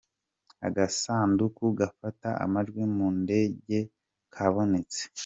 [0.67, 3.79] Agasandugu gafata amajwi mu ndege
[4.33, 5.01] kabonetse.